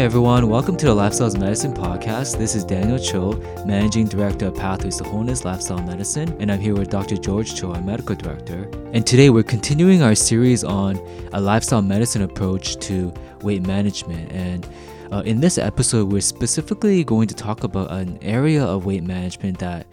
[0.00, 0.48] Hi, everyone.
[0.48, 2.38] Welcome to the Lifestyle is Medicine podcast.
[2.38, 3.32] This is Daniel Cho,
[3.66, 7.18] Managing Director of Pathways to Wholeness Lifestyle Medicine, and I'm here with Dr.
[7.18, 8.66] George Cho, our Medical Director.
[8.94, 10.96] And today we're continuing our series on
[11.34, 14.32] a lifestyle medicine approach to weight management.
[14.32, 14.66] And
[15.12, 19.58] uh, in this episode, we're specifically going to talk about an area of weight management
[19.58, 19.86] that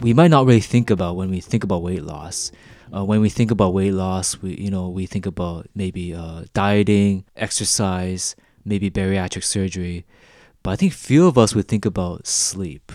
[0.00, 2.50] we might not really think about when we think about weight loss.
[2.92, 6.42] Uh, when we think about weight loss, we you know we think about maybe uh,
[6.52, 8.34] dieting, exercise,
[8.66, 10.04] maybe bariatric surgery,
[10.62, 12.92] but I think few of us would think about sleep.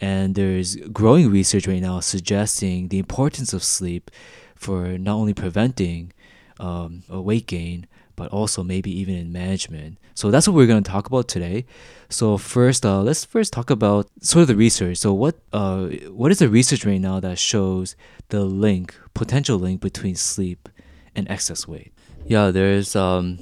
[0.00, 4.10] And there's growing research right now suggesting the importance of sleep
[4.56, 6.12] for not only preventing
[6.58, 7.86] um, weight gain,
[8.16, 9.98] but also maybe even in management.
[10.14, 11.66] So that's what we're going to talk about today.
[12.08, 14.98] So first, uh, let's first talk about sort of the research.
[14.98, 17.96] So what uh, what is the research right now that shows
[18.28, 20.68] the link, potential link between sleep
[21.14, 21.92] and excess weight?
[22.26, 23.38] Yeah, there's um,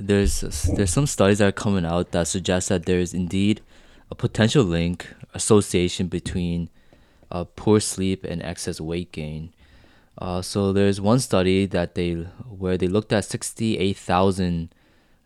[0.00, 0.40] there's
[0.76, 3.60] there's some studies that are coming out that suggest that there is indeed
[4.10, 6.68] a potential link association between
[7.30, 9.52] uh, poor sleep and excess weight gain.
[10.18, 14.74] Uh, so there's one study that they where they looked at 68,000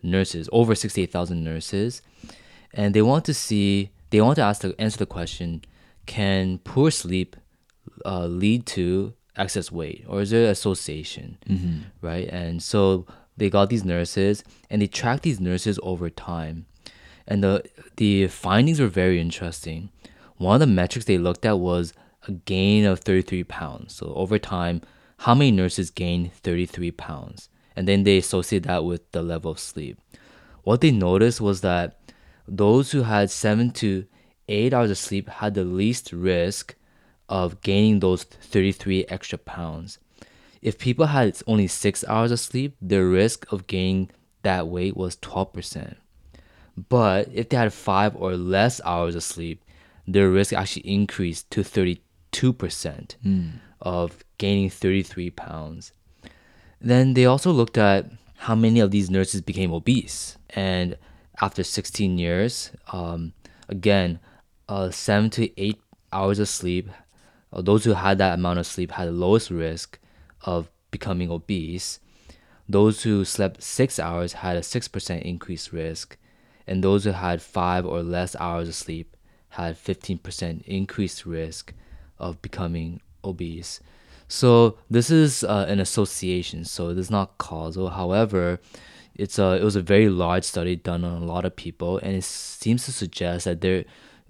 [0.02, 2.02] nurses, over 68,000 nurses,
[2.72, 5.62] and they want to see they want to ask the answer the question:
[6.06, 7.36] Can poor sleep
[8.04, 11.38] uh, lead to excess weight, or is there an association?
[11.48, 11.78] Mm-hmm.
[12.00, 16.66] Right, and so they got these nurses and they tracked these nurses over time.
[17.26, 17.64] And the
[17.96, 19.90] the findings were very interesting.
[20.36, 21.92] One of the metrics they looked at was
[22.26, 23.94] a gain of 33 pounds.
[23.94, 24.82] So over time,
[25.18, 27.48] how many nurses gained 33 pounds?
[27.76, 29.98] And then they associate that with the level of sleep.
[30.62, 31.98] What they noticed was that
[32.46, 34.06] those who had seven to
[34.48, 36.74] eight hours of sleep had the least risk
[37.28, 39.98] of gaining those 33 extra pounds
[40.64, 44.10] if people had only six hours of sleep, their risk of gaining
[44.42, 45.96] that weight was 12%.
[46.88, 49.62] But if they had five or less hours of sleep,
[50.08, 51.98] their risk actually increased to 32%
[52.32, 53.52] mm.
[53.82, 55.92] of gaining 33 pounds.
[56.80, 60.38] Then they also looked at how many of these nurses became obese.
[60.50, 60.96] And
[61.42, 63.34] after 16 years, um,
[63.68, 64.18] again,
[64.70, 65.78] uh, seven to eight
[66.10, 66.88] hours of sleep,
[67.52, 69.98] uh, those who had that amount of sleep had the lowest risk
[70.44, 72.00] of becoming obese,
[72.68, 76.16] those who slept six hours had a 6% increased risk,
[76.66, 79.16] and those who had five or less hours of sleep
[79.50, 81.74] had 15% increased risk
[82.18, 83.80] of becoming obese.
[84.28, 87.90] So this is uh, an association, so it is not causal.
[87.90, 88.60] However,
[89.14, 92.16] it's a it was a very large study done on a lot of people, and
[92.16, 93.84] it seems to suggest that there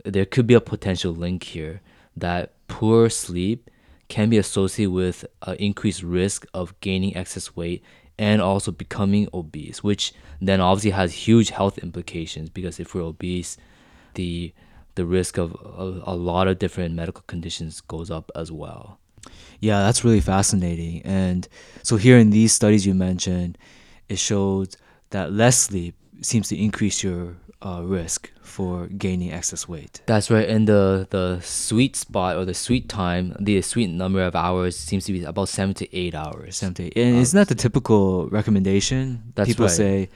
[0.05, 1.81] there could be a potential link here
[2.17, 3.71] that poor sleep
[4.09, 7.83] can be associated with an increased risk of gaining excess weight
[8.19, 13.57] and also becoming obese, which then obviously has huge health implications because if we're obese,
[14.15, 14.53] the
[14.95, 18.99] the risk of a, a lot of different medical conditions goes up as well.
[19.59, 21.03] Yeah, that's really fascinating.
[21.03, 21.49] And
[21.83, 23.59] so here in these studies you mentioned,
[24.09, 24.77] it showed
[25.11, 30.03] that less sleep seems to increase your uh, risk for gaining excess weight.
[30.07, 30.49] That's right.
[30.49, 35.05] And the the sweet spot or the sweet time, the sweet number of hours seems
[35.07, 36.57] to be about seven to eight hours.
[36.57, 36.97] Seven to eight.
[36.97, 39.33] And um, isn't that the typical recommendation?
[39.35, 39.75] That's People right.
[39.75, 40.09] say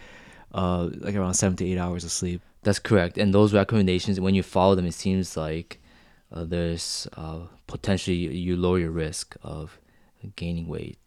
[0.53, 2.43] uh, like around seven to eight hours of sleep.
[2.63, 3.19] That's correct.
[3.19, 5.81] And those recommendations, when you follow them, it seems like
[6.33, 9.79] uh, there's uh, potentially you lower your risk of
[10.37, 10.99] gaining weight.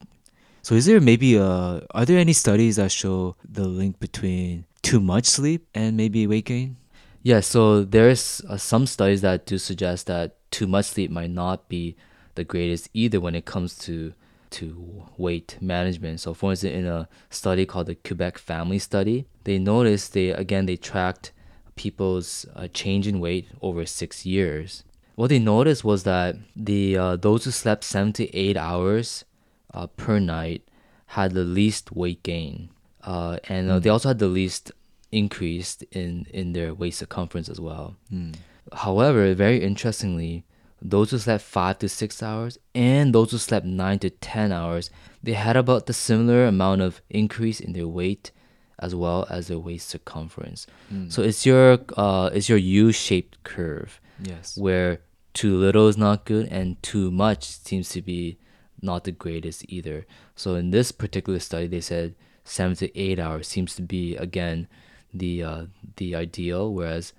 [0.63, 4.99] So is there maybe a, are there any studies that show the link between too
[4.99, 6.77] much sleep and maybe weight gain?
[7.23, 11.69] Yeah, so there's uh, some studies that do suggest that too much sleep might not
[11.69, 11.95] be
[12.35, 14.13] the greatest either when it comes to
[14.51, 16.19] to weight management.
[16.19, 20.65] So for instance, in a study called the Quebec Family Study, they noticed they again
[20.65, 21.31] they tracked
[21.75, 24.83] people's uh, change in weight over six years.
[25.15, 29.25] What they noticed was that the uh, those who slept seven to eight hours
[29.73, 30.67] uh, per night
[31.07, 32.69] had the least weight gain
[33.03, 33.83] uh, and uh, mm.
[33.83, 34.71] they also had the least
[35.11, 37.95] increased in in their waist circumference as well.
[38.11, 38.35] Mm.
[38.73, 40.45] However, very interestingly,
[40.81, 44.89] those who slept five to six hours and those who slept nine to ten hours,
[45.21, 48.31] they had about the similar amount of increase in their weight
[48.79, 50.65] as well as their waist circumference.
[50.91, 51.11] Mm.
[51.11, 53.99] So it's your uh, it's your U-shaped curve.
[54.19, 54.57] Yes.
[54.57, 55.01] Where
[55.33, 58.37] too little is not good and too much seems to be
[58.81, 60.05] not the greatest either.
[60.35, 64.67] So in this particular study, they said seven to eight hours seems to be again
[65.13, 65.65] the uh,
[65.97, 67.13] the ideal, whereas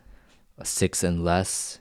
[0.62, 1.78] six and less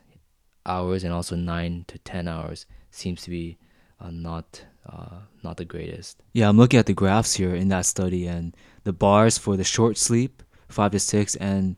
[0.65, 3.57] hours and also nine to ten hours seems to be
[3.99, 6.21] uh, not uh, not the greatest.
[6.33, 9.63] Yeah, I'm looking at the graphs here in that study, and the bars for the
[9.63, 11.75] short sleep five to six, and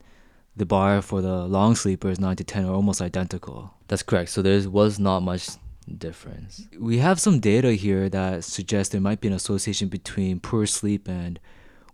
[0.55, 3.73] the bar for the long sleepers nine to ten are almost identical.
[3.87, 4.29] That's correct.
[4.29, 5.49] So there was not much
[5.97, 6.67] difference.
[6.79, 11.07] We have some data here that suggests there might be an association between poor sleep
[11.07, 11.39] and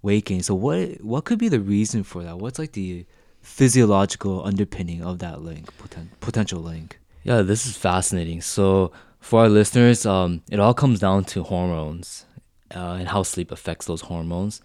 [0.02, 0.44] weight gain.
[0.44, 2.40] So what what could be the reason for that?
[2.40, 3.06] What's like the
[3.42, 7.00] physiological underpinning of that link, poten- potential link?
[7.24, 8.42] Yeah, this is fascinating.
[8.42, 12.26] So for our listeners, um, it all comes down to hormones
[12.76, 14.62] uh, and how sleep affects those hormones.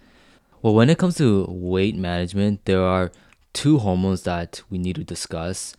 [0.63, 3.13] Well, when it comes to weight management, there are
[3.53, 5.77] two hormones that we need to discuss.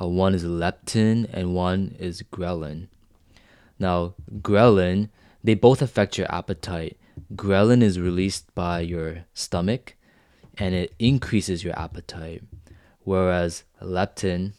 [0.00, 2.88] Uh, one is leptin and one is ghrelin.
[3.78, 5.08] Now, ghrelin,
[5.42, 6.98] they both affect your appetite.
[7.34, 9.94] Ghrelin is released by your stomach
[10.58, 12.42] and it increases your appetite,
[13.04, 14.52] whereas leptin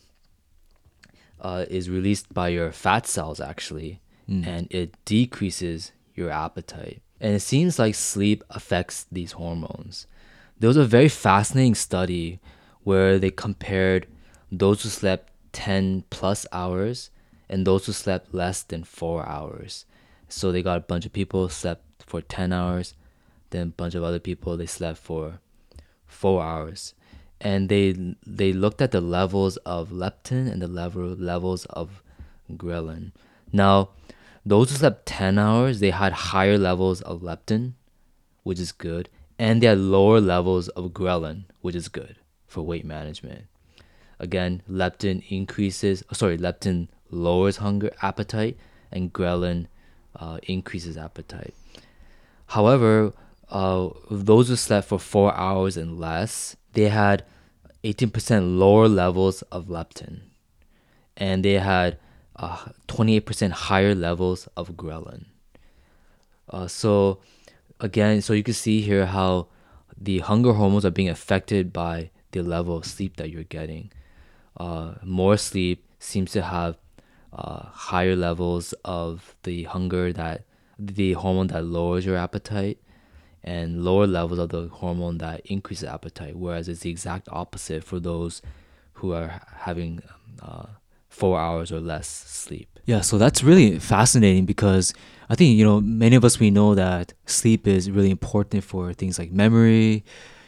[1.42, 4.45] uh, is released by your fat cells actually, Mm.
[4.45, 7.01] and it decreases your appetite.
[7.21, 10.06] And it seems like sleep affects these hormones.
[10.59, 12.39] There was a very fascinating study
[12.83, 14.06] where they compared
[14.51, 17.09] those who slept 10 plus hours
[17.50, 19.86] and those who slept less than four hours.
[20.27, 22.94] So they got a bunch of people slept for 10 hours,
[23.49, 25.39] then a bunch of other people they slept for
[26.05, 26.94] four hours.
[27.39, 32.01] And they they looked at the levels of leptin and the level levels of
[32.51, 33.11] ghrelin.
[33.53, 33.89] Now,
[34.45, 37.73] those who slept 10 hours, they had higher levels of leptin,
[38.44, 42.15] which is good, and they had lower levels of ghrelin, which is good
[42.47, 43.45] for weight management.
[44.19, 48.57] Again, leptin increases, sorry, leptin lowers hunger appetite,
[48.91, 49.67] and ghrelin
[50.15, 51.53] uh, increases appetite.
[52.47, 53.13] However,
[53.49, 57.23] uh, those who slept for four hours and less, they had
[57.83, 60.21] 18% lower levels of leptin,
[61.15, 61.97] and they had
[62.35, 65.25] uh, 28% higher levels of ghrelin.
[66.49, 67.19] Uh, so,
[67.79, 69.47] again, so you can see here how
[69.99, 73.91] the hunger hormones are being affected by the level of sleep that you're getting.
[74.55, 76.77] Uh, more sleep seems to have
[77.33, 80.44] uh, higher levels of the hunger that
[80.79, 82.79] the hormone that lowers your appetite
[83.44, 88.00] and lower levels of the hormone that increases appetite whereas it's the exact opposite for
[88.00, 88.41] those
[88.94, 90.01] who are having
[90.41, 90.65] uh,
[91.09, 94.94] four hours or less sleep Yeah, so that's really fascinating because
[95.29, 98.94] I think you know many of us we know that sleep is really important for
[98.94, 100.06] things like memory,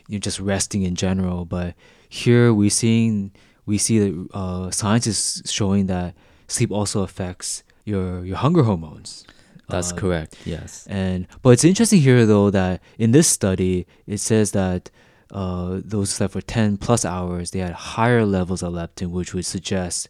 [0.08, 1.44] you know, just resting in general.
[1.44, 1.75] But
[2.08, 3.32] here we're seeing
[3.66, 6.16] we see that uh, science is showing that
[6.48, 9.25] sleep also affects your your hunger hormones.
[9.69, 14.19] That's Uh, correct yes And but it's interesting here though that in this study it
[14.19, 14.89] says that
[15.31, 19.33] uh, those who slept for ten plus hours they had higher levels of leptin, which
[19.33, 20.10] would suggest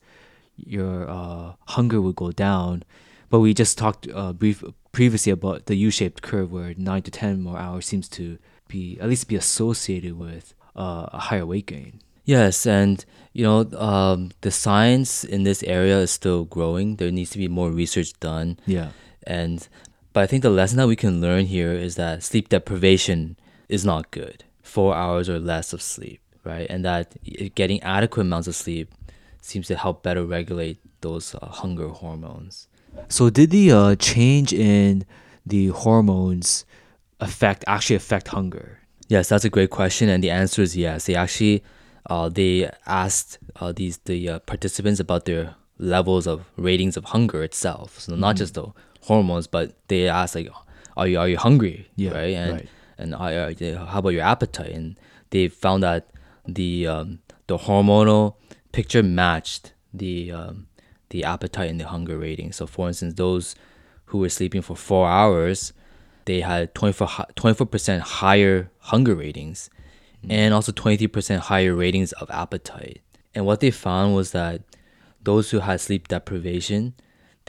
[0.56, 2.84] your uh, hunger would go down.
[3.30, 7.42] But we just talked uh, brief previously about the U-shaped curve where nine to ten
[7.42, 12.00] more hours seems to be at least be associated with uh, a higher weight gain.
[12.26, 13.04] Yes, and
[13.34, 16.96] you know, um, the science in this area is still growing.
[16.96, 18.90] There needs to be more research done, Yeah.
[19.30, 19.68] And
[20.12, 23.38] but I think the lesson that we can learn here is that sleep deprivation
[23.70, 24.44] is not good.
[24.64, 26.68] Four hours or less of sleep, right?
[26.70, 27.16] And that
[27.56, 28.92] getting adequate amounts of sleep
[29.40, 32.68] seems to help better regulate those uh, hunger hormones.
[33.08, 35.06] So did the uh, change in
[35.46, 36.66] the hormones
[37.20, 38.80] affect actually affect hunger?
[39.08, 41.06] Yes, that's a great question, and the answer is yes.
[41.06, 41.64] They actually,
[42.10, 47.44] uh, they asked uh, these the uh, participants about their levels of ratings of hunger
[47.44, 48.00] itself.
[48.00, 48.68] So not just the
[49.10, 50.50] hormones, but they asked like,
[50.96, 51.90] are you are you hungry?
[51.96, 52.36] Yeah, right.
[52.36, 52.70] And right.
[52.98, 54.72] and are, are how about your appetite?
[54.72, 54.98] And
[55.32, 56.10] they found that
[56.48, 58.36] the um, the hormonal
[58.72, 60.68] picture matched the um,
[61.10, 62.52] the appetite and the hunger rating.
[62.52, 63.56] So for instance, those
[64.06, 65.74] who were sleeping for four hours,
[66.26, 69.70] they had 24 percent higher hunger ratings,
[70.30, 73.02] and also twenty three percent higher ratings of appetite.
[73.34, 74.62] And what they found was that
[75.22, 76.94] those who had sleep deprivation,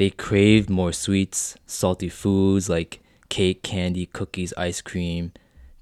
[0.00, 5.30] they craved more sweets, salty foods like cake, candy, cookies, ice cream,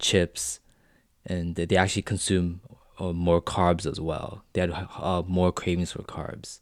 [0.01, 0.59] chips,
[1.25, 2.61] and they actually consume
[2.99, 4.43] uh, more carbs as well.
[4.55, 6.59] They had uh, more cravings for carbs.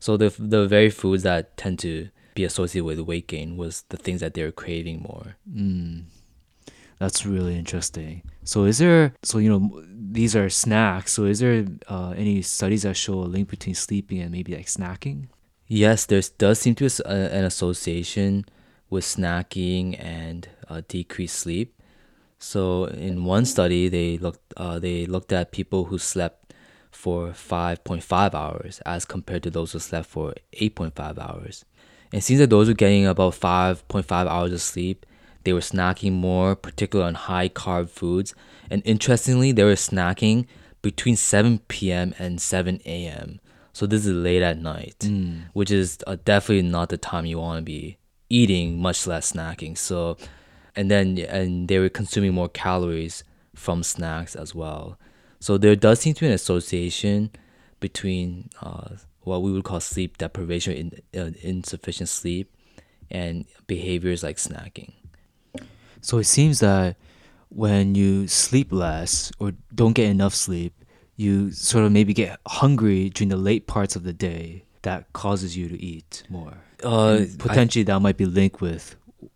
[0.00, 3.98] So the the very foods that tend to be associated with weight gain was the
[3.98, 5.36] things that they were craving more.
[6.98, 8.22] That's really interesting.
[8.44, 11.12] So is there so you know these are snacks.
[11.12, 14.68] So is there uh, any studies that show a link between sleeping and maybe like
[14.68, 15.26] snacking?
[15.68, 18.46] Yes, there does seem to be an association
[18.88, 21.74] with snacking and uh, decreased sleep.
[22.38, 26.54] So in one study, they looked uh, they looked at people who slept
[26.90, 31.64] for 5.5 hours as compared to those who slept for 8.5 hours.
[32.12, 35.04] It seems that those who are getting about 5.5 hours of sleep,
[35.44, 38.34] They were snacking more, particularly on high carb foods.
[38.70, 40.46] And interestingly, they were snacking
[40.82, 42.14] between 7 p.m.
[42.18, 43.40] and 7 a.m.
[43.78, 45.08] So this is late at night,
[45.52, 49.78] which is uh, definitely not the time you want to be eating, much less snacking.
[49.78, 50.16] So,
[50.74, 53.22] and then and they were consuming more calories
[53.54, 54.98] from snacks as well.
[55.38, 57.30] So there does seem to be an association
[57.78, 60.72] between uh, what we would call sleep deprivation,
[61.12, 62.52] in, uh, insufficient sleep,
[63.12, 64.94] and behaviors like snacking.
[66.00, 66.96] So it seems that
[67.48, 70.74] when you sleep less or don't get enough sleep,
[71.18, 74.64] you sort of maybe get hungry during the late parts of the day.
[74.82, 76.54] That causes you to eat more.
[76.82, 78.94] Uh, potentially, that might be linked with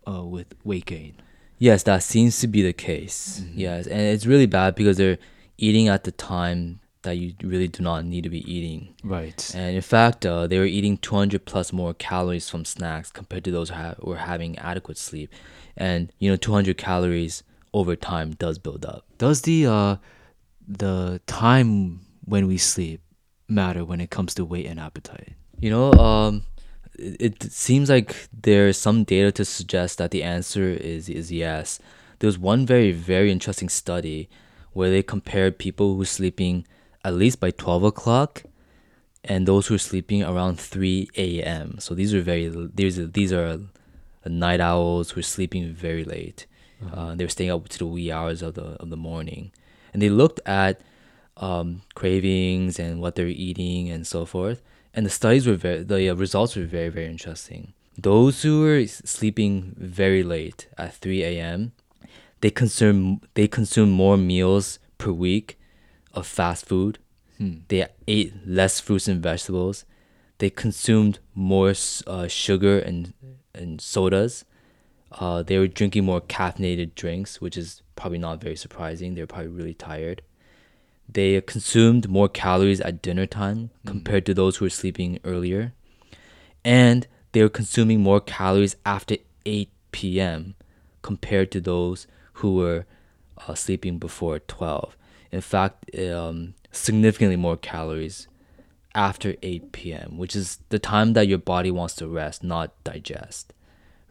[0.08, 1.16] uh, with weight gain.
[1.58, 3.44] Yes, that seems to be the case.
[3.52, 5.18] Yes, and it's really bad because they're
[5.58, 8.94] eating at the time that you really do not need to be eating.
[9.02, 9.52] Right.
[9.54, 13.50] And in fact, uh, they were eating 200 plus more calories from snacks compared to
[13.50, 15.32] those who ha- were having adequate sleep.
[15.76, 17.42] And you know, 200 calories
[17.74, 19.04] over time does build up.
[19.18, 19.96] Does the uh,
[20.78, 23.00] the time when we sleep
[23.48, 25.34] matter when it comes to weight and appetite?
[25.58, 26.44] You know, um,
[26.98, 31.78] it, it seems like there's some data to suggest that the answer is is yes.
[32.18, 34.28] There's one very very interesting study
[34.72, 36.66] where they compared people who were sleeping
[37.04, 38.44] at least by 12 o'clock
[39.24, 41.78] and those who are sleeping around 3 a.m.
[41.78, 43.60] So these are very these are these are
[44.26, 46.46] night owls who are sleeping very late.
[46.92, 49.52] Uh, they were staying up to the wee hours of the of the morning,
[49.92, 50.80] and they looked at
[51.37, 54.62] um, cravings and what they're eating and so forth.
[54.94, 57.72] And the studies were very the uh, results were very very interesting.
[57.99, 61.72] Those who were sleeping very late at 3 a.m.
[62.40, 65.58] they consume they consume more meals per week
[66.12, 66.99] of fast food.
[67.68, 69.84] They ate less fruits and vegetables.
[70.38, 71.75] They consumed more
[72.06, 73.14] uh, sugar and
[73.54, 74.44] and sodas.
[75.19, 79.14] Uh, they were drinking more caffeinated drinks, which is probably not very surprising.
[79.14, 80.23] They were probably really tired.
[81.09, 85.75] They consumed more calories at dinner time compared to those who were sleeping earlier.
[86.64, 90.54] And they were consuming more calories after 8 p.m.
[91.02, 92.87] compared to those who were
[93.47, 94.97] uh, sleeping before 12.
[95.31, 98.28] In fact, um, significantly more calories
[98.95, 103.52] after 8 p.m., which is the time that your body wants to rest, not digest,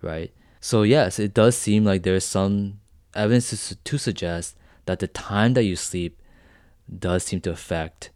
[0.01, 0.31] right?
[0.61, 2.79] So, yes, it does seem like there's some
[3.15, 6.21] evidence to, su- to suggest that the time that you sleep
[6.97, 8.11] does seem to affect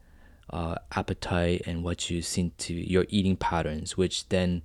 [0.52, 4.62] uh, appetite and what you seem to your eating patterns, which then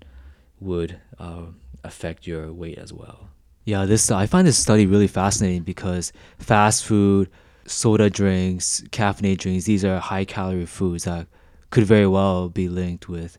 [0.61, 1.47] would uh,
[1.83, 3.31] affect your weight as well.
[3.65, 7.31] Yeah, this I find this study really fascinating because fast food,
[7.67, 11.27] soda drinks, caffeinated drinks, these are high calorie foods that
[11.71, 13.39] could very well be linked with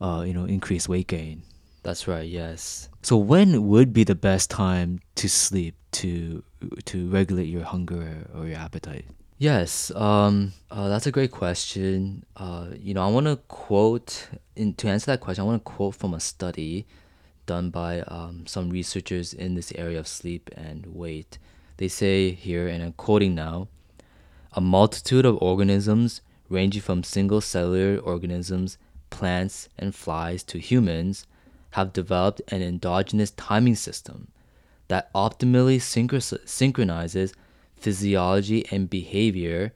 [0.00, 1.42] uh, you know, increased weight gain.
[1.88, 2.28] That's right.
[2.28, 2.90] Yes.
[3.00, 6.44] So when would be the best time to sleep to
[6.84, 9.06] to regulate your hunger or your appetite?
[9.38, 12.26] Yes, um, uh, that's a great question.
[12.36, 15.40] Uh, you know, I want to quote in to answer that question.
[15.40, 16.86] I want to quote from a study
[17.46, 21.38] done by um, some researchers in this area of sleep and weight.
[21.78, 23.68] They say here, and I'm quoting now:
[24.52, 28.76] a multitude of organisms, ranging from single cellular organisms,
[29.08, 31.26] plants, and flies to humans,
[31.70, 34.28] have developed an endogenous timing system
[34.88, 37.34] that optimally synchronizes
[37.76, 39.72] physiology and behavior,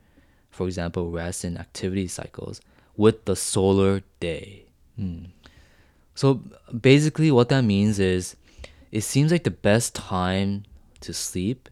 [0.50, 2.60] for example, rest and activity cycles,
[2.96, 4.64] with the solar day.
[6.14, 6.40] So
[6.78, 8.36] basically, what that means is
[8.90, 10.64] it seems like the best time
[11.00, 11.68] to sleep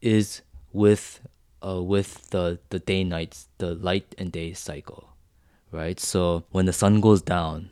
[0.00, 1.20] is with
[1.64, 5.08] uh, with the, the day night, the light and day cycle,
[5.72, 5.98] right?
[5.98, 7.70] So when the sun goes down,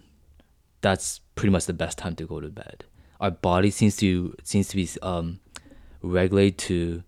[0.81, 2.85] that's pretty much the best time to go to bed.
[3.21, 5.41] Our body seems to seems to be um,
[6.03, 7.03] regulated to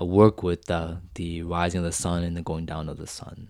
[0.00, 3.06] uh, work with the the rising of the sun and the going down of the
[3.06, 3.48] sun.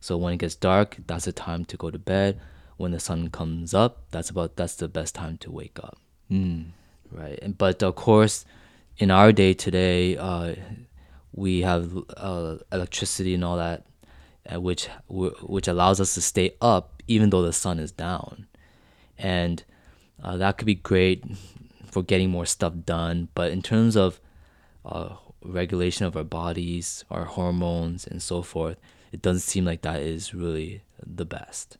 [0.00, 2.40] So when it gets dark, that's the time to go to bed.
[2.76, 5.98] When the sun comes up, that's about that's the best time to wake up.
[7.10, 8.44] Right, and but of course,
[8.98, 10.54] in our day today, uh,
[11.32, 13.86] we have uh, electricity and all that,
[14.52, 18.46] uh, which which allows us to stay up even though the sun is down,
[19.18, 19.64] and
[20.22, 21.24] uh, that could be great
[21.90, 23.28] for getting more stuff done.
[23.34, 24.20] But in terms of
[24.84, 28.78] uh, regulation of our bodies, our hormones, and so forth,
[29.12, 31.76] it doesn't seem like that is really the best.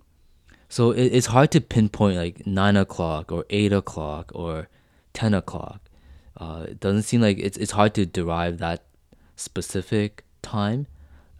[0.68, 4.68] So it, it's hard to pinpoint like nine o'clock or eight o'clock or
[5.12, 5.80] ten o'clock.
[6.36, 8.84] Uh, it doesn't seem like it's it's hard to derive that
[9.36, 10.86] specific time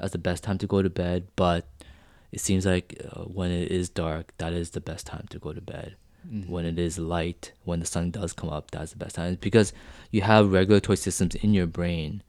[0.01, 1.67] as the best time to go to bed, but
[2.35, 5.53] it seems like uh, when it is dark, that is the best time to go
[5.53, 5.95] to bed.
[6.49, 9.39] when it is light, when the sun does come up, that's the best time.
[9.41, 9.73] Because
[10.11, 12.23] you have regulatory systems in your brain,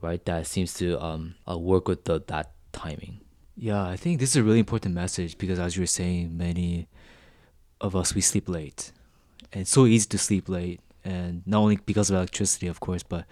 [0.00, 3.20] right, that seems to um, uh, work with the, that timing.
[3.56, 6.88] Yeah, I think this is a really important message because as you were saying, many
[7.80, 8.90] of us we sleep late.
[9.52, 13.04] And it's so easy to sleep late and not only because of electricity of course,
[13.04, 13.26] but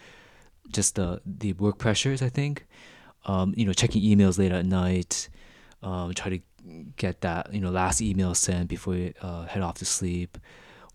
[0.71, 2.67] just the the work pressures, I think.
[3.27, 5.29] Um, you know, checking emails late at night,
[5.83, 6.41] um, try to
[6.97, 10.39] get that, you know, last email sent before you uh, head off to sleep.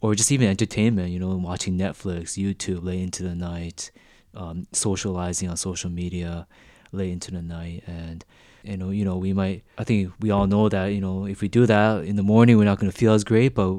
[0.01, 3.91] Or just even entertainment, you know, watching Netflix, YouTube late into the night,
[4.35, 6.47] um, socializing on social media
[6.91, 8.23] late into the night and
[8.63, 9.63] you know, you know, we might.
[9.77, 12.57] I think we all know that you know, if we do that in the morning,
[12.57, 13.53] we're not going to feel as great.
[13.53, 13.77] But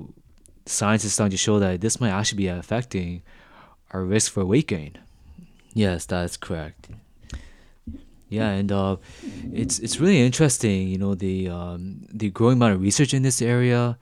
[0.65, 3.23] science is starting to show that this might actually be affecting
[3.91, 4.99] our risk for weight gain.
[5.75, 6.89] Yes, that's correct.
[8.37, 8.97] Yeah, and uh,
[9.52, 10.88] it's it's really interesting.
[10.88, 13.99] You know, the um, the growing amount of research in this area.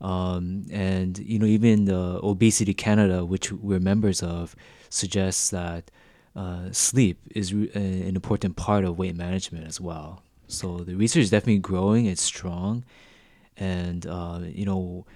[0.00, 4.56] Um, and you know even the obesity canada which we're members of
[4.90, 5.92] suggests that
[6.34, 10.24] uh, sleep is re- an important part of weight management as well.
[10.48, 12.06] So the research is definitely growing.
[12.06, 12.84] It's strong,
[13.56, 15.06] and uh, you know,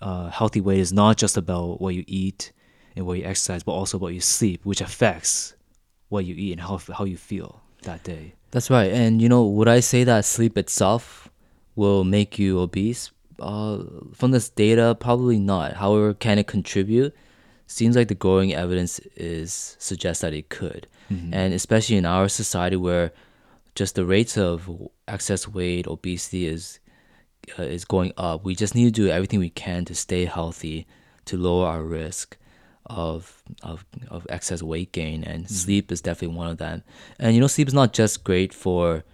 [0.00, 2.52] uh, healthy weight is not just about what you eat
[2.96, 5.54] and what you exercise, but also what you sleep, which affects
[6.08, 8.34] what you eat and how how you feel that day.
[8.50, 8.92] That's right.
[8.92, 11.28] And you know, would I say that sleep itself
[11.74, 13.10] will make you obese?
[13.40, 15.74] Uh, from this data, probably not.
[15.74, 17.14] However, can it contribute?
[17.66, 21.32] seems like the growing evidence is suggests that it could, mm-hmm.
[21.32, 23.12] and especially in our society where
[23.74, 24.70] just the rates of
[25.08, 26.78] excess weight, obesity is
[27.58, 28.44] uh, is going up.
[28.44, 30.86] We just need to do everything we can to stay healthy,
[31.26, 32.36] to lower our risk
[32.86, 35.54] of of of excess weight gain, and mm-hmm.
[35.54, 36.82] sleep is definitely one of them.
[37.18, 39.04] And you know, sleep is not just great for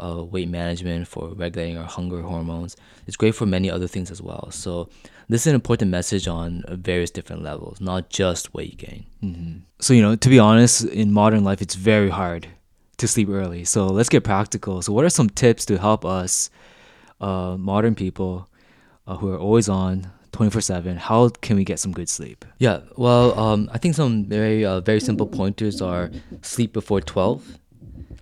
[0.00, 2.76] uh, weight management, for regulating our hunger hormones.
[3.06, 4.50] It's great for many other things as well.
[4.50, 4.88] So
[5.28, 9.06] this is an important message on various different levels, not just weight gain.
[9.22, 9.58] Mm-hmm.
[9.80, 12.48] So, you know, to be honest, in modern life, it's very hard
[12.96, 13.64] to sleep early.
[13.64, 14.82] So, let's get practical.
[14.82, 16.50] So, what are some tips to help us,
[17.20, 18.48] uh, modern people
[19.06, 20.96] uh, who are always on 24 7?
[20.96, 22.44] How can we get some good sleep?
[22.58, 26.10] Yeah, well, um, I think some very, uh, very simple pointers are
[26.42, 27.58] sleep before 12.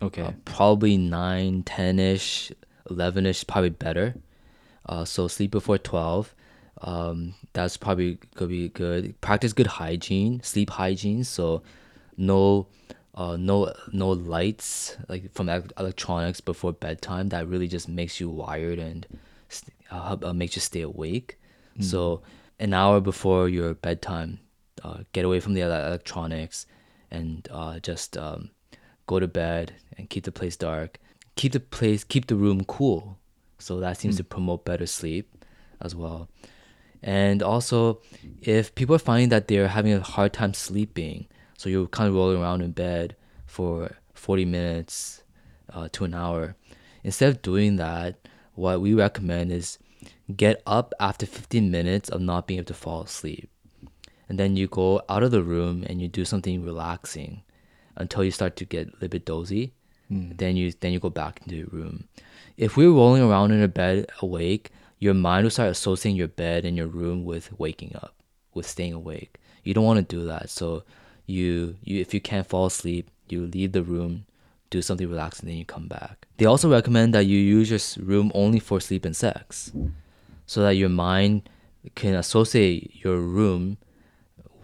[0.03, 0.23] Okay.
[0.23, 2.53] Uh, probably 9, 10 ish,
[2.91, 4.15] 11 ish, probably better.
[4.85, 6.35] Uh, so, sleep before 12
[6.83, 9.19] um, that's probably could be good.
[9.21, 11.25] Practice good hygiene, sleep hygiene.
[11.25, 11.63] So,
[12.17, 12.67] no,
[13.15, 17.31] uh, no, no lights like from electronics before bedtime.
[17.31, 19.07] That really just makes you wired and
[19.91, 21.39] uh, uh, makes you stay awake.
[21.79, 21.85] Mm.
[21.85, 22.23] So,
[22.59, 24.41] an hour before your bedtime,
[24.83, 26.67] uh, get away from the electronics
[27.11, 28.51] and uh, just um,
[29.07, 30.99] go to bed and keep the place dark.
[31.37, 33.19] Keep the place, keep the room cool.
[33.59, 34.19] So that seems mm.
[34.19, 35.45] to promote better sleep
[35.81, 36.29] as well.
[37.03, 38.01] And also,
[38.41, 42.15] if people are finding that they're having a hard time sleeping, so you're kind of
[42.15, 45.23] rolling around in bed for 40 minutes
[45.73, 46.57] uh, to an hour,
[47.05, 49.79] instead of doing that, what we recommend is
[50.35, 53.49] get up after 15 minutes of not being able to fall asleep.
[54.29, 57.43] And then you go out of the room and you do something relaxing
[57.97, 59.73] until you start to get a little bit dozy.
[60.11, 60.37] Mm.
[60.37, 62.09] Then you then you go back into your room.
[62.57, 66.65] If we're rolling around in a bed awake, your mind will start associating your bed
[66.65, 68.15] and your room with waking up,
[68.55, 69.39] with staying awake.
[69.63, 70.49] You don't want to do that.
[70.49, 70.85] So
[71.27, 74.27] you, you if you can't fall asleep, you leave the room,
[74.71, 76.27] do something relaxing, then you come back.
[76.39, 79.73] They also recommend that you use your room only for sleep and sex,
[80.47, 81.49] so that your mind
[81.95, 83.79] can associate your room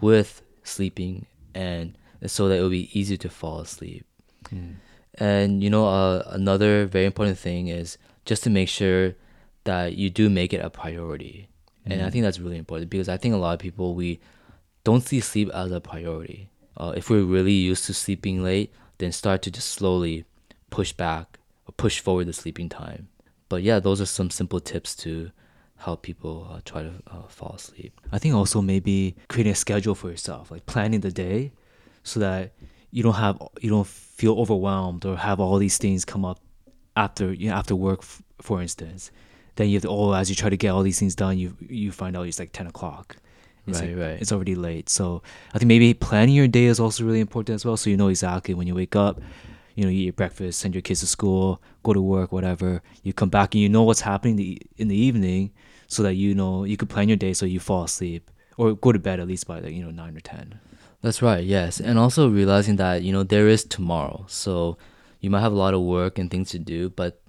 [0.01, 4.05] with sleeping, and so that it will be easier to fall asleep.
[4.49, 4.75] Mm.
[5.15, 9.15] And you know, uh, another very important thing is just to make sure
[9.63, 11.49] that you do make it a priority.
[11.85, 12.07] And mm-hmm.
[12.07, 14.19] I think that's really important because I think a lot of people we
[14.83, 16.49] don't see sleep as a priority.
[16.75, 20.25] Uh, if we're really used to sleeping late, then start to just slowly
[20.69, 23.09] push back or push forward the sleeping time.
[23.49, 25.31] But yeah, those are some simple tips to
[25.77, 27.99] help people uh, try to uh, fall asleep.
[28.11, 31.51] I think also maybe creating a schedule for yourself, like planning the day,
[32.03, 32.53] so that
[32.91, 36.39] you don't have you don't feel overwhelmed or have all these things come up
[36.95, 39.11] after you know, after work, f- for instance
[39.55, 41.55] then you have to oh as you try to get all these things done you
[41.59, 43.17] you find out it's like 10 o'clock
[43.67, 44.21] it's right, like, right.
[44.21, 44.89] It's already late.
[44.89, 45.21] So
[45.53, 47.77] I think maybe planning your day is also really important as well.
[47.77, 49.21] So you know exactly when you wake up,
[49.75, 52.81] you know, you eat your breakfast, send your kids to school, go to work, whatever.
[53.03, 55.51] You come back and you know what's happening in the evening,
[55.87, 58.91] so that you know you could plan your day so you fall asleep or go
[58.91, 60.59] to bed at least by like you know nine or ten.
[61.01, 61.43] That's right.
[61.43, 64.77] Yes, and also realizing that you know there is tomorrow, so
[65.21, 67.21] you might have a lot of work and things to do, but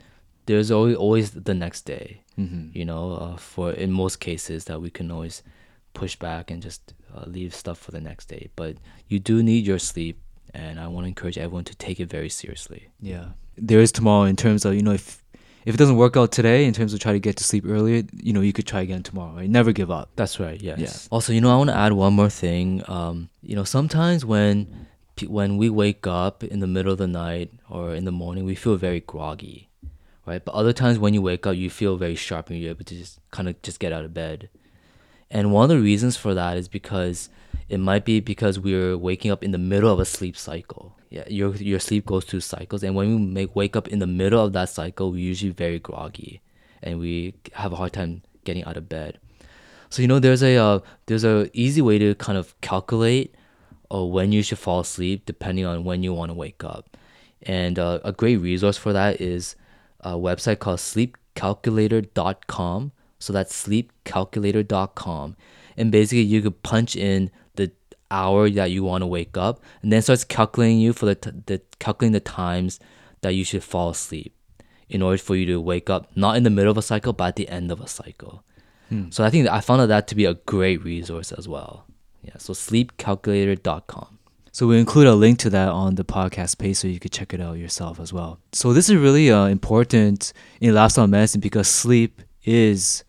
[0.46, 2.22] there's always always the next day.
[2.38, 2.76] Mm-hmm.
[2.76, 5.42] You know, uh, for in most cases that we can always
[5.94, 8.50] push back and just uh, leave stuff for the next day.
[8.56, 8.76] But
[9.08, 10.20] you do need your sleep,
[10.52, 12.88] and I want to encourage everyone to take it very seriously.
[13.00, 13.26] Yeah.
[13.56, 15.22] There is tomorrow in terms of, you know, if
[15.64, 18.02] if it doesn't work out today in terms of try to get to sleep earlier,
[18.12, 19.34] you know, you could try again tomorrow.
[19.36, 19.48] Right?
[19.48, 20.10] Never give up.
[20.16, 20.60] That's right.
[20.60, 20.78] Yes.
[20.78, 21.08] Yeah.
[21.10, 22.82] Also, you know, I want to add one more thing.
[22.88, 24.86] Um, you know, sometimes when
[25.26, 28.56] when we wake up in the middle of the night or in the morning, we
[28.56, 29.70] feel very groggy,
[30.26, 30.44] right?
[30.44, 32.94] But other times when you wake up, you feel very sharp and you're able to
[32.94, 34.48] just kind of just get out of bed.
[35.30, 37.28] And one of the reasons for that is because
[37.68, 40.96] it might be because we're waking up in the middle of a sleep cycle.
[41.10, 44.06] Yeah, your your sleep goes through cycles, and when we make wake up in the
[44.06, 46.42] middle of that cycle, we're usually very groggy,
[46.82, 49.18] and we have a hard time getting out of bed.
[49.90, 53.34] So you know, there's a uh, there's a easy way to kind of calculate
[53.92, 56.96] uh, when you should fall asleep depending on when you want to wake up,
[57.42, 59.54] and uh, a great resource for that is
[60.00, 62.92] a website called sleepcalculator.com.
[63.18, 65.36] So that's sleepcalculator.com,
[65.76, 67.72] and basically you could punch in the
[68.10, 71.30] hour that you want to wake up, and then starts calculating you for the, t-
[71.46, 72.80] the calculating the times
[73.22, 74.34] that you should fall asleep
[74.88, 77.28] in order for you to wake up not in the middle of a cycle but
[77.28, 78.44] at the end of a cycle.
[79.10, 81.86] So I think that I found that to be a great resource as well.
[82.22, 84.18] Yeah, so sleepcalculator.com.
[84.52, 87.34] So we include a link to that on the podcast page so you could check
[87.34, 88.38] it out yourself as well.
[88.52, 93.04] So this is really uh, important in lifestyle medicine because sleep is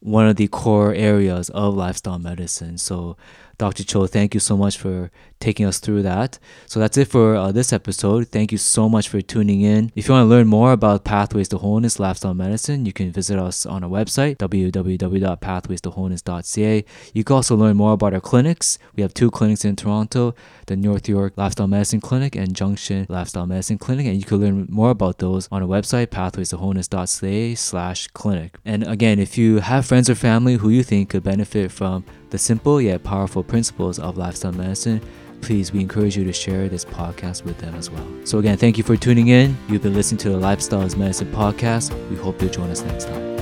[0.00, 2.78] one of the core areas of lifestyle medicine.
[2.78, 3.16] So
[3.58, 3.84] Dr.
[3.84, 6.38] Cho, thank you so much for taking us through that.
[6.66, 8.28] So that's it for uh, this episode.
[8.28, 9.92] Thank you so much for tuning in.
[9.94, 13.38] If you want to learn more about Pathways to Wholeness Lifestyle Medicine, you can visit
[13.38, 16.84] us on our website, www.pathwaystoWholeness.ca.
[17.14, 18.78] You can also learn more about our clinics.
[18.94, 20.34] We have two clinics in Toronto,
[20.66, 24.66] the North York Lifestyle Medicine Clinic and Junction Lifestyle Medicine Clinic, and you can learn
[24.70, 28.58] more about those on our website, pathwaystoWholeness.ca slash clinic.
[28.64, 32.38] And again, if you have friends or family who you think could benefit from the
[32.38, 35.02] simple yet powerful principles of lifestyle medicine,
[35.40, 38.06] please, we encourage you to share this podcast with them as well.
[38.24, 39.56] So, again, thank you for tuning in.
[39.68, 41.92] You've been listening to the Lifestyle is Medicine podcast.
[42.10, 43.35] We hope you'll join us next time.